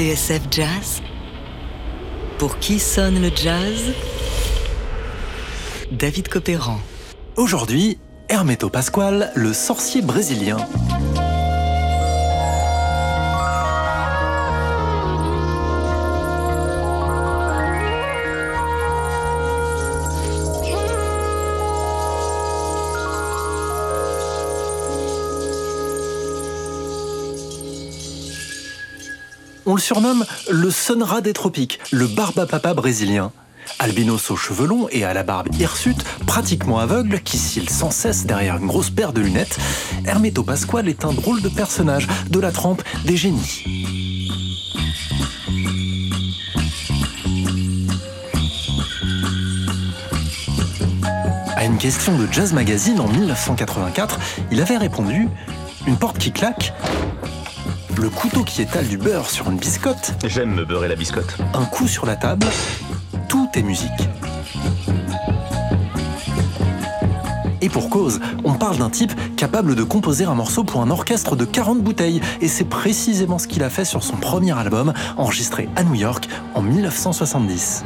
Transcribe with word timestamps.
TSF 0.00 0.40
Jazz 0.50 1.02
Pour 2.38 2.58
qui 2.58 2.78
sonne 2.78 3.20
le 3.20 3.30
jazz? 3.36 3.92
David 5.92 6.28
Copéran. 6.28 6.80
Aujourd'hui, 7.36 7.98
Hermeto 8.30 8.70
Pasquale, 8.70 9.30
le 9.34 9.52
sorcier 9.52 10.00
brésilien. 10.00 10.56
On 29.70 29.76
le 29.76 29.80
surnomme 29.80 30.24
le 30.50 30.68
Sonra 30.68 31.20
des 31.20 31.32
tropiques, 31.32 31.78
le 31.92 32.08
barbapapa 32.08 32.74
brésilien. 32.74 33.30
Albinos 33.78 34.32
aux 34.32 34.36
cheveux 34.36 34.66
longs 34.66 34.88
et 34.90 35.04
à 35.04 35.14
la 35.14 35.22
barbe 35.22 35.46
hirsute, 35.54 36.02
pratiquement 36.26 36.80
aveugle, 36.80 37.20
qui 37.20 37.38
cille 37.38 37.70
sans 37.70 37.92
cesse 37.92 38.26
derrière 38.26 38.56
une 38.56 38.66
grosse 38.66 38.90
paire 38.90 39.12
de 39.12 39.20
lunettes, 39.20 39.58
Hermeto 40.06 40.42
Pasquale 40.42 40.88
est 40.88 41.04
un 41.04 41.12
drôle 41.12 41.40
de 41.40 41.48
personnage, 41.48 42.08
de 42.30 42.40
la 42.40 42.50
trempe 42.50 42.82
des 43.04 43.16
génies. 43.16 43.64
À 51.54 51.64
une 51.64 51.78
question 51.78 52.18
de 52.18 52.26
Jazz 52.32 52.52
Magazine 52.52 52.98
en 52.98 53.06
1984, 53.06 54.18
il 54.50 54.60
avait 54.60 54.78
répondu 54.78 55.28
Une 55.86 55.96
porte 55.96 56.18
qui 56.18 56.32
claque 56.32 56.72
le 58.00 58.08
couteau 58.08 58.44
qui 58.44 58.62
étale 58.62 58.86
du 58.86 58.96
beurre 58.96 59.28
sur 59.28 59.50
une 59.50 59.58
biscotte. 59.58 60.14
J'aime 60.24 60.54
me 60.54 60.64
beurrer 60.64 60.88
la 60.88 60.96
biscotte. 60.96 61.36
Un 61.52 61.64
coup 61.66 61.86
sur 61.86 62.06
la 62.06 62.16
table, 62.16 62.46
tout 63.28 63.48
est 63.54 63.62
musique. 63.62 63.90
Et 67.60 67.68
pour 67.68 67.90
cause, 67.90 68.20
on 68.42 68.54
parle 68.54 68.78
d'un 68.78 68.88
type 68.88 69.12
capable 69.36 69.74
de 69.74 69.82
composer 69.82 70.24
un 70.24 70.34
morceau 70.34 70.64
pour 70.64 70.80
un 70.80 70.90
orchestre 70.90 71.36
de 71.36 71.44
40 71.44 71.82
bouteilles, 71.82 72.22
et 72.40 72.48
c'est 72.48 72.64
précisément 72.64 73.38
ce 73.38 73.46
qu'il 73.46 73.62
a 73.62 73.68
fait 73.68 73.84
sur 73.84 74.02
son 74.02 74.16
premier 74.16 74.58
album, 74.58 74.94
enregistré 75.18 75.68
à 75.76 75.84
New 75.84 75.94
York 75.94 76.26
en 76.54 76.62
1970. 76.62 77.84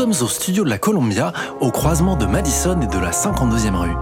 Sommes 0.00 0.22
au 0.22 0.28
studio 0.28 0.64
de 0.64 0.70
la 0.70 0.78
Columbia, 0.78 1.30
au 1.60 1.70
croisement 1.70 2.16
de 2.16 2.24
Madison 2.24 2.80
et 2.80 2.86
de 2.86 2.98
la 2.98 3.10
52e 3.10 3.74
rue. 3.74 3.94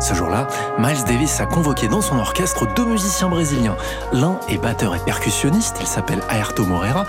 Ce 0.00 0.12
jour-là, 0.12 0.48
Miles 0.78 1.02
Davis 1.06 1.40
a 1.40 1.46
convoqué 1.46 1.88
dans 1.88 2.02
son 2.02 2.18
orchestre 2.18 2.66
deux 2.74 2.84
musiciens 2.84 3.30
brésiliens. 3.30 3.78
L'un 4.12 4.38
est 4.50 4.58
batteur 4.58 4.94
et 4.94 4.98
percussionniste, 4.98 5.78
il 5.80 5.86
s'appelle 5.86 6.20
Aerto 6.28 6.66
Moreira. 6.66 7.06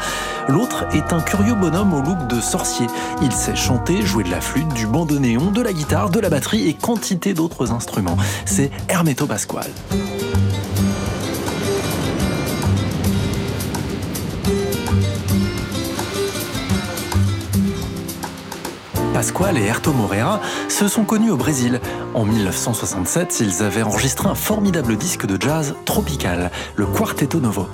L'autre 0.48 0.86
est 0.94 1.12
un 1.12 1.20
curieux 1.20 1.56
bonhomme 1.56 1.94
au 1.94 2.02
look 2.02 2.28
de 2.28 2.40
sorcier. 2.40 2.88
Il 3.22 3.34
sait 3.34 3.58
chanter, 3.58 4.02
jouer 4.04 4.24
de 4.24 4.32
la 4.32 4.40
flûte, 4.40 4.74
du 4.74 4.88
bandoneon, 4.88 5.52
de 5.52 5.62
la 5.62 5.74
guitare, 5.74 6.10
de 6.10 6.22
la 6.22 6.30
batterie 6.30 6.70
et 6.70 6.74
quantité 6.74 7.34
d'autres 7.34 7.74
instruments. 7.74 8.18
C'est 8.46 8.72
Hermeto 8.88 9.26
Pasquale. 9.26 9.74
Pasquale 19.18 19.58
et 19.58 19.64
Herto 19.64 19.94
Moreira 19.94 20.40
se 20.70 20.88
sont 20.88 21.04
connus 21.04 21.32
au 21.32 21.38
Brésil. 21.38 21.82
En 22.14 22.24
1967, 22.24 23.40
ils 23.40 23.64
avaient 23.64 23.82
enregistré 23.82 24.30
un 24.30 24.36
formidable 24.36 24.96
disque 24.96 25.26
de 25.26 25.42
jazz 25.42 25.74
tropical, 25.86 26.52
le 26.76 26.86
Quarteto 26.86 27.40
Novo. 27.40 27.68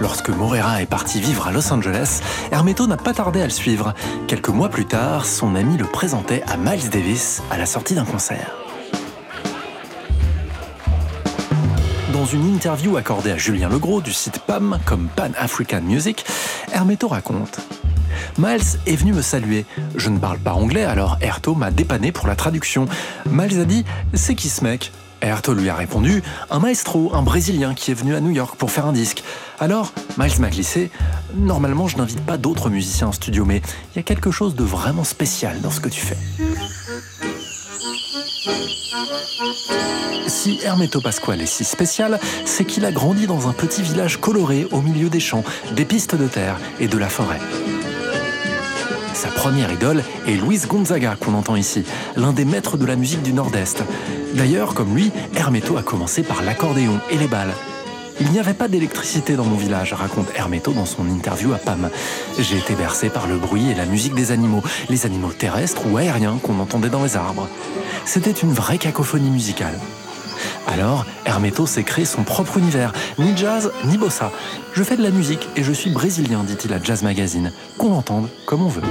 Lorsque 0.00 0.28
Moreira 0.28 0.80
est 0.80 0.86
parti 0.86 1.18
vivre 1.18 1.48
à 1.48 1.50
Los 1.50 1.72
Angeles, 1.72 2.20
Hermeto 2.52 2.86
n'a 2.86 2.96
pas 2.96 3.12
tardé 3.12 3.40
à 3.42 3.44
le 3.46 3.50
suivre. 3.50 3.92
Quelques 4.28 4.50
mois 4.50 4.68
plus 4.68 4.86
tard, 4.86 5.26
son 5.26 5.56
ami 5.56 5.76
le 5.76 5.84
présentait 5.84 6.44
à 6.46 6.56
Miles 6.56 6.90
Davis 6.90 7.42
à 7.50 7.58
la 7.58 7.66
sortie 7.66 7.96
d'un 7.96 8.04
concert. 8.04 8.67
Une 12.32 12.54
interview 12.54 12.96
accordée 12.96 13.30
à 13.30 13.38
Julien 13.38 13.68
Legros 13.68 14.02
du 14.02 14.12
site 14.12 14.40
PAM 14.40 14.78
comme 14.84 15.08
Pan 15.14 15.30
African 15.38 15.80
Music, 15.80 16.24
Hermeto 16.72 17.08
raconte 17.08 17.60
Miles 18.38 18.78
est 18.86 18.96
venu 18.96 19.12
me 19.12 19.22
saluer. 19.22 19.64
Je 19.96 20.10
ne 20.10 20.18
parle 20.18 20.38
pas 20.38 20.52
anglais, 20.52 20.84
alors 20.84 21.16
Erto 21.20 21.54
m'a 21.54 21.70
dépanné 21.70 22.12
pour 22.12 22.26
la 22.26 22.36
traduction. 22.36 22.86
Miles 23.30 23.60
a 23.60 23.64
dit 23.64 23.84
C'est 24.14 24.34
qui 24.34 24.48
ce 24.48 24.62
mec? 24.62 24.92
Erto 25.22 25.54
lui 25.54 25.68
a 25.68 25.74
répondu 25.74 26.22
Un 26.50 26.58
maestro, 26.58 27.14
un 27.14 27.22
Brésilien 27.22 27.74
qui 27.74 27.90
est 27.90 27.94
venu 27.94 28.14
à 28.14 28.20
New 28.20 28.30
York 28.30 28.56
pour 28.56 28.70
faire 28.70 28.86
un 28.86 28.92
disque. 28.92 29.22
Alors, 29.58 29.92
Miles 30.18 30.40
m'a 30.40 30.50
glissé 30.50 30.90
Normalement, 31.34 31.88
je 31.88 31.96
n'invite 31.96 32.20
pas 32.20 32.36
d'autres 32.36 32.68
musiciens 32.68 33.08
en 33.08 33.12
studio, 33.12 33.44
mais 33.44 33.62
il 33.94 33.96
y 33.96 33.98
a 34.00 34.02
quelque 34.02 34.30
chose 34.30 34.54
de 34.54 34.64
vraiment 34.64 35.04
spécial 35.04 35.60
dans 35.60 35.70
ce 35.70 35.80
que 35.80 35.88
tu 35.88 36.00
fais. 36.00 36.16
Si 40.26 40.58
Hermeto 40.62 41.00
Pasquale 41.00 41.42
est 41.42 41.46
si 41.46 41.64
spécial, 41.64 42.18
c'est 42.44 42.64
qu'il 42.64 42.84
a 42.84 42.92
grandi 42.92 43.26
dans 43.26 43.48
un 43.48 43.52
petit 43.52 43.82
village 43.82 44.18
coloré 44.18 44.66
au 44.70 44.80
milieu 44.80 45.08
des 45.08 45.20
champs, 45.20 45.44
des 45.74 45.84
pistes 45.84 46.14
de 46.14 46.26
terre 46.26 46.56
et 46.80 46.88
de 46.88 46.98
la 46.98 47.08
forêt. 47.08 47.40
Sa 49.14 49.28
première 49.28 49.72
idole 49.72 50.04
est 50.26 50.36
Luis 50.36 50.60
Gonzaga, 50.68 51.16
qu'on 51.16 51.34
entend 51.34 51.56
ici, 51.56 51.82
l'un 52.16 52.32
des 52.32 52.44
maîtres 52.44 52.76
de 52.76 52.86
la 52.86 52.94
musique 52.94 53.22
du 53.22 53.32
Nord-Est. 53.32 53.82
D'ailleurs, 54.34 54.74
comme 54.74 54.94
lui, 54.94 55.10
Hermeto 55.34 55.76
a 55.76 55.82
commencé 55.82 56.22
par 56.22 56.42
l'accordéon 56.42 57.00
et 57.10 57.16
les 57.16 57.26
balles. 57.26 57.52
Il 58.20 58.30
n'y 58.32 58.40
avait 58.40 58.54
pas 58.54 58.68
d'électricité 58.68 59.36
dans 59.36 59.44
mon 59.44 59.56
village, 59.56 59.92
raconte 59.92 60.28
Hermeto 60.34 60.72
dans 60.72 60.86
son 60.86 61.08
interview 61.08 61.52
à 61.52 61.58
Pam. 61.58 61.88
J'ai 62.38 62.58
été 62.58 62.74
bercé 62.74 63.10
par 63.10 63.26
le 63.28 63.36
bruit 63.36 63.70
et 63.70 63.74
la 63.74 63.86
musique 63.86 64.14
des 64.14 64.32
animaux, 64.32 64.62
les 64.88 65.06
animaux 65.06 65.32
terrestres 65.32 65.82
ou 65.86 65.96
aériens 65.96 66.38
qu'on 66.42 66.58
entendait 66.58 66.88
dans 66.88 67.04
les 67.04 67.16
arbres. 67.16 67.48
C'était 68.04 68.32
une 68.32 68.52
vraie 68.52 68.78
cacophonie 68.78 69.30
musicale. 69.30 69.78
Alors, 70.66 71.06
Hermeto 71.24 71.66
s'est 71.66 71.84
créé 71.84 72.04
son 72.04 72.24
propre 72.24 72.58
univers, 72.58 72.92
ni 73.18 73.36
jazz, 73.36 73.72
ni 73.84 73.96
bossa. 73.96 74.32
Je 74.72 74.82
fais 74.82 74.96
de 74.96 75.02
la 75.02 75.10
musique 75.10 75.48
et 75.56 75.62
je 75.62 75.72
suis 75.72 75.90
brésilien, 75.90 76.44
dit-il 76.44 76.72
à 76.72 76.82
Jazz 76.82 77.02
Magazine. 77.02 77.52
Qu'on 77.78 77.90
l'entende 77.90 78.28
comme 78.46 78.62
on 78.62 78.68
veut. 78.68 78.82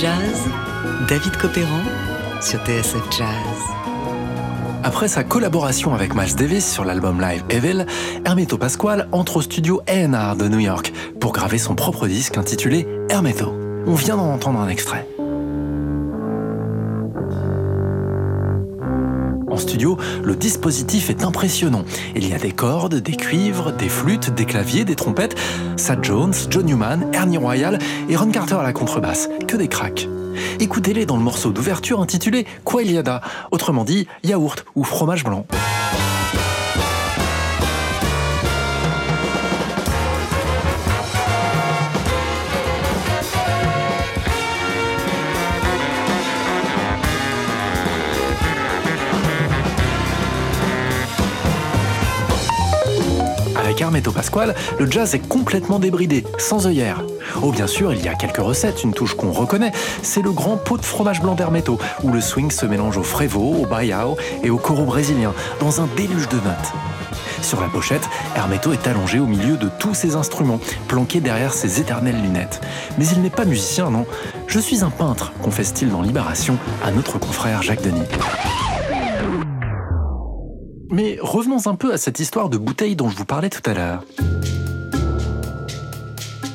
Jazz 0.00 0.48
David 1.08 1.36
Copéran 1.36 1.82
sur 2.40 2.58
TSF 2.64 3.02
Jazz. 3.10 3.28
Après 4.82 5.08
sa 5.08 5.24
collaboration 5.24 5.92
avec 5.92 6.14
Miles 6.14 6.34
Davis 6.36 6.72
sur 6.72 6.86
l'album 6.86 7.20
live 7.20 7.44
Evil, 7.50 7.84
Hermeto 8.24 8.56
Pasquale 8.56 9.08
entre 9.12 9.36
au 9.36 9.42
studio 9.42 9.82
A&R 9.86 10.36
de 10.36 10.48
New 10.48 10.58
York 10.58 10.90
pour 11.20 11.32
graver 11.32 11.58
son 11.58 11.74
propre 11.74 12.06
disque 12.06 12.38
intitulé 12.38 12.88
Hermeto. 13.10 13.52
On 13.86 13.94
vient 13.94 14.16
d'en 14.16 14.32
entendre 14.32 14.60
un 14.60 14.68
extrait. 14.68 15.06
Studio, 19.60 19.96
le 20.22 20.34
dispositif 20.34 21.10
est 21.10 21.22
impressionnant. 21.22 21.84
Il 22.16 22.28
y 22.28 22.32
a 22.32 22.38
des 22.38 22.52
cordes, 22.52 22.96
des 22.96 23.16
cuivres, 23.16 23.72
des 23.72 23.88
flûtes, 23.88 24.34
des 24.34 24.44
claviers, 24.44 24.84
des 24.84 24.96
trompettes. 24.96 25.36
Sad 25.76 26.02
Jones, 26.02 26.34
John 26.50 26.66
Newman, 26.66 27.06
Ernie 27.12 27.38
Royal 27.38 27.78
et 28.08 28.16
Ron 28.16 28.30
Carter 28.30 28.56
à 28.56 28.62
la 28.62 28.72
contrebasse. 28.72 29.28
Que 29.46 29.56
des 29.56 29.68
cracks. 29.68 30.08
Écoutez-les 30.58 31.06
dans 31.06 31.16
le 31.16 31.22
morceau 31.22 31.52
d'ouverture 31.52 32.00
intitulé 32.00 32.46
Quailiada, 32.64 33.20
autrement 33.50 33.84
dit 33.84 34.06
yaourt 34.24 34.64
ou 34.74 34.84
fromage 34.84 35.24
blanc. 35.24 35.46
Pasquale, 53.98 54.54
le 54.78 54.90
jazz 54.90 55.14
est 55.14 55.28
complètement 55.28 55.80
débridé, 55.80 56.24
sans 56.38 56.66
œillère. 56.66 57.02
Oh 57.42 57.50
bien 57.50 57.66
sûr, 57.66 57.92
il 57.92 58.02
y 58.04 58.08
a 58.08 58.14
quelques 58.14 58.38
recettes, 58.38 58.84
une 58.84 58.94
touche 58.94 59.14
qu'on 59.14 59.32
reconnaît, 59.32 59.72
c'est 60.02 60.22
le 60.22 60.30
grand 60.30 60.56
pot 60.56 60.76
de 60.76 60.84
fromage 60.84 61.20
blanc 61.20 61.34
d'Hermeto, 61.34 61.78
où 62.04 62.12
le 62.12 62.20
swing 62.20 62.50
se 62.50 62.66
mélange 62.66 62.96
au 62.96 63.02
frevo, 63.02 63.56
au 63.60 63.66
baião 63.66 64.16
et 64.44 64.50
au 64.50 64.58
coro 64.58 64.84
brésilien, 64.84 65.34
dans 65.58 65.80
un 65.80 65.88
déluge 65.96 66.28
de 66.28 66.36
notes. 66.36 66.72
Sur 67.42 67.60
la 67.60 67.68
pochette, 67.68 68.08
Hermeto 68.36 68.72
est 68.72 68.86
allongé 68.86 69.18
au 69.18 69.26
milieu 69.26 69.56
de 69.56 69.68
tous 69.78 69.94
ses 69.94 70.14
instruments, 70.14 70.60
planqué 70.86 71.20
derrière 71.20 71.52
ses 71.52 71.80
éternelles 71.80 72.20
lunettes. 72.22 72.60
Mais 72.98 73.06
il 73.08 73.22
n'est 73.22 73.30
pas 73.30 73.44
musicien, 73.44 73.90
non. 73.90 74.06
Je 74.46 74.60
suis 74.60 74.84
un 74.84 74.90
peintre, 74.90 75.32
confesse-t-il 75.42 75.90
dans 75.90 76.02
Libération 76.02 76.58
à 76.84 76.92
notre 76.92 77.18
confrère 77.18 77.62
Jacques 77.62 77.82
Denis. 77.82 78.06
Mais 80.90 81.18
revenons 81.20 81.66
un 81.66 81.76
peu 81.76 81.92
à 81.92 81.98
cette 81.98 82.18
histoire 82.18 82.48
de 82.48 82.58
bouteille 82.58 82.96
dont 82.96 83.08
je 83.08 83.16
vous 83.16 83.24
parlais 83.24 83.48
tout 83.48 83.62
à 83.70 83.74
l'heure. 83.74 84.04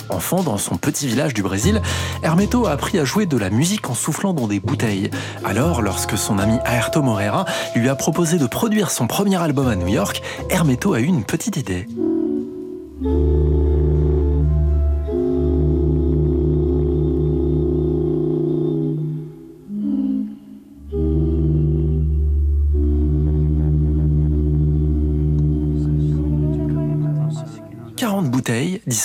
Enfant, 0.10 0.44
dans 0.44 0.58
son 0.58 0.78
petit 0.78 1.08
village 1.08 1.34
du 1.34 1.42
Brésil, 1.42 1.82
Hermeto 2.22 2.68
a 2.68 2.72
appris 2.72 3.00
à 3.00 3.06
jouer 3.06 3.26
de 3.26 3.38
la 3.38 3.50
musique 3.50 3.90
en 3.90 3.96
soufflant 3.96 4.34
dans 4.34 4.48
des 4.48 4.60
bouteilles. 4.60 5.10
Alors, 5.44 5.82
lorsque 5.82 6.18
son 6.18 6.38
ami 6.38 6.58
Aerto 6.66 7.02
Moreira 7.02 7.46
lui 7.76 7.90
a 7.90 7.96
proposé 7.96 8.38
de 8.38 8.46
produire 8.46 8.92
son 8.92 9.08
premier 9.08 9.42
album 9.42 9.68
à 9.68 9.76
New 9.76 9.88
York, 9.88 10.22
Hermeto 10.50 10.94
a 10.94 11.00
eu 11.00 11.06
une 11.06 11.24
petite 11.24 11.58
idée. 11.58 11.88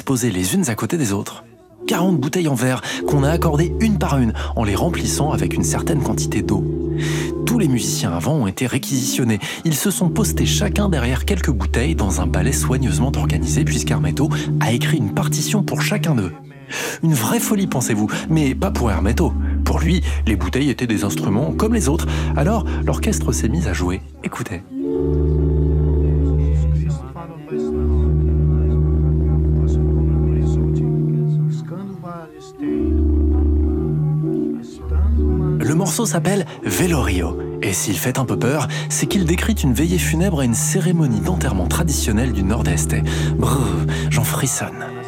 Disposées 0.01 0.31
les 0.31 0.55
unes 0.55 0.67
à 0.71 0.75
côté 0.75 0.97
des 0.97 1.13
autres. 1.13 1.45
40 1.87 2.19
bouteilles 2.19 2.49
en 2.49 2.55
verre 2.55 2.81
qu'on 3.07 3.23
a 3.23 3.29
accordées 3.29 3.75
une 3.81 3.99
par 3.99 4.17
une 4.19 4.33
en 4.57 4.65
les 4.65 4.75
remplissant 4.75 5.31
avec 5.31 5.53
une 5.53 5.63
certaine 5.63 6.03
quantité 6.03 6.41
d'eau. 6.41 6.65
Tous 7.45 7.59
les 7.59 7.69
musiciens 7.69 8.13
avant 8.13 8.33
ont 8.33 8.47
été 8.47 8.67
réquisitionnés. 8.67 9.41
Ils 9.67 9.75
se 9.75 9.91
sont 9.91 10.09
postés 10.09 10.47
chacun 10.47 10.89
derrière 10.89 11.27
quelques 11.27 11.51
bouteilles 11.51 11.97
dans 11.97 12.23
un 12.23 12.27
ballet 12.27 12.53
soigneusement 12.53 13.13
organisé 13.15 13.63
puisqu'Hermeto 13.63 14.31
a 14.61 14.73
écrit 14.73 14.97
une 14.97 15.13
partition 15.13 15.63
pour 15.63 15.83
chacun 15.83 16.15
d'eux. 16.15 16.33
Une 17.03 17.13
vraie 17.13 17.41
folie, 17.41 17.67
pensez-vous, 17.67 18.09
mais 18.31 18.55
pas 18.55 18.71
pour 18.71 18.91
Hermeto. 18.91 19.35
Pour 19.67 19.81
lui, 19.81 20.01
les 20.27 20.37
bouteilles 20.37 20.71
étaient 20.71 20.87
des 20.87 21.05
instruments 21.05 21.53
comme 21.53 21.75
les 21.75 21.91
autres. 21.91 22.07
Alors, 22.39 22.65
l'orchestre 22.87 23.33
s'est 23.33 23.51
mis 23.51 23.69
à 23.69 23.75
jouer. 23.75 24.01
Écoutez. 24.25 24.63
Morceau 35.81 36.05
s'appelle 36.05 36.45
Velorio. 36.63 37.39
Et 37.63 37.73
s'il 37.73 37.97
fait 37.97 38.19
un 38.19 38.27
peu 38.27 38.39
peur, 38.39 38.69
c'est 38.91 39.07
qu'il 39.07 39.25
décrit 39.25 39.55
une 39.55 39.73
veillée 39.73 39.97
funèbre 39.97 40.41
à 40.41 40.45
une 40.45 40.55
cérémonie 40.55 41.21
d'enterrement 41.21 41.69
traditionnelle 41.69 42.33
du 42.33 42.43
Nord-Est. 42.43 42.97
Brrr, 43.39 43.87
j'en 44.11 44.25
frissonne. 44.25 45.00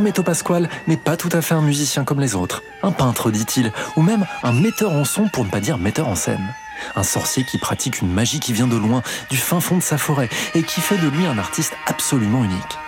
Hermeto 0.00 0.22
Pasquale 0.22 0.70
n'est 0.86 0.96
pas 0.96 1.18
tout 1.18 1.28
à 1.30 1.42
fait 1.42 1.52
un 1.52 1.60
musicien 1.60 2.04
comme 2.04 2.20
les 2.20 2.34
autres. 2.34 2.62
Un 2.82 2.90
peintre, 2.90 3.30
dit-il, 3.30 3.70
ou 3.96 4.00
même 4.00 4.24
un 4.42 4.52
metteur 4.52 4.92
en 4.92 5.04
son 5.04 5.28
pour 5.28 5.44
ne 5.44 5.50
pas 5.50 5.60
dire 5.60 5.76
metteur 5.76 6.08
en 6.08 6.14
scène. 6.14 6.54
Un 6.96 7.02
sorcier 7.02 7.44
qui 7.44 7.58
pratique 7.58 8.00
une 8.00 8.10
magie 8.10 8.40
qui 8.40 8.54
vient 8.54 8.66
de 8.66 8.78
loin, 8.78 9.02
du 9.28 9.36
fin 9.36 9.60
fond 9.60 9.76
de 9.76 9.82
sa 9.82 9.98
forêt, 9.98 10.30
et 10.54 10.62
qui 10.62 10.80
fait 10.80 10.96
de 10.96 11.06
lui 11.06 11.26
un 11.26 11.36
artiste 11.36 11.74
absolument 11.84 12.42
unique. 12.42 12.78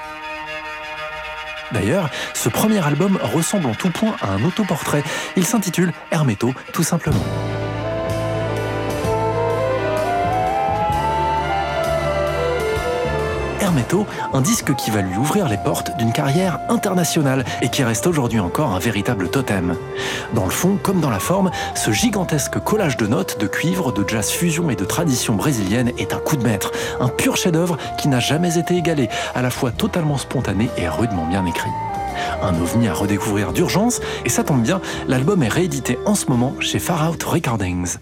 D'ailleurs, 1.73 2.09
ce 2.33 2.49
premier 2.49 2.83
album 2.83 3.19
ressemble 3.23 3.67
en 3.67 3.75
tout 3.75 3.91
point 3.91 4.17
à 4.23 4.31
un 4.31 4.43
autoportrait. 4.45 5.05
Il 5.37 5.45
s'intitule 5.45 5.93
Hermeto, 6.13 6.55
tout 6.73 6.83
simplement. 6.83 7.27
Un 14.35 14.41
disque 14.43 14.75
qui 14.75 14.91
va 14.91 15.01
lui 15.01 15.17
ouvrir 15.17 15.49
les 15.49 15.57
portes 15.57 15.97
d'une 15.97 16.13
carrière 16.13 16.59
internationale 16.69 17.45
et 17.63 17.69
qui 17.71 17.83
reste 17.83 18.07
aujourd'hui 18.07 18.39
encore 18.39 18.75
un 18.75 18.79
véritable 18.79 19.31
totem. 19.31 19.77
Dans 20.35 20.45
le 20.45 20.51
fond, 20.51 20.79
comme 20.83 21.01
dans 21.01 21.11
la 21.11 21.19
forme, 21.19 21.51
ce 21.75 21.91
gigantesque 21.91 22.59
collage 22.59 22.99
de 22.99 23.07
notes, 23.07 23.39
de 23.39 23.47
cuivre, 23.47 23.93
de 23.93 24.07
jazz 24.07 24.31
fusion 24.31 24.69
et 24.69 24.77
de 24.77 24.85
tradition 24.85 25.35
brésilienne 25.35 25.91
est 25.97 26.13
un 26.13 26.19
coup 26.19 26.37
de 26.37 26.43
maître, 26.43 26.71
un 27.01 27.09
pur 27.09 27.37
chef-d'œuvre 27.37 27.79
qui 27.97 28.09
n'a 28.09 28.21
jamais 28.21 28.59
été 28.59 28.77
égalé, 28.77 29.09
à 29.35 29.41
la 29.41 29.51
fois 29.51 29.71
totalement 29.71 30.19
spontané 30.19 30.69
et 30.77 30.89
rudement 30.89 31.27
bien 31.27 31.47
écrit. 31.47 31.71
Un 32.43 32.55
ovni 32.61 32.89
à 32.89 32.95
redécouvrir 32.95 33.53
d'urgence, 33.53 34.01
et 34.27 34.29
ça 34.29 34.45
tombe 34.45 34.63
bien, 34.63 34.83
l'album 35.09 35.43
est 35.43 35.49
réédité 35.49 35.99
en 36.05 36.15
ce 36.15 36.27
moment 36.27 36.55
chez 36.61 36.79
Far 36.79 37.11
Out 37.11 37.23
Recordings. 37.23 37.97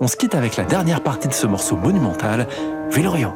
On 0.00 0.08
se 0.08 0.16
quitte 0.16 0.34
avec 0.34 0.56
la 0.56 0.64
dernière 0.64 1.02
partie 1.02 1.28
de 1.28 1.34
ce 1.34 1.46
morceau 1.46 1.76
monumental, 1.76 2.48
Velorio. 2.90 3.34